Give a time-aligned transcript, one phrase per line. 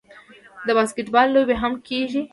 [0.65, 2.21] د باسکیټبال لوبې هم کیږي.